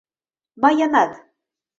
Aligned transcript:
—Мыйынат! 0.61 1.11